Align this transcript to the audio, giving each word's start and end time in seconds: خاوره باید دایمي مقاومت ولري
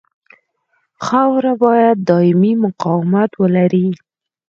خاوره 1.05 1.53
باید 1.63 1.97
دایمي 2.09 2.53
مقاومت 2.63 3.31
ولري 3.41 3.87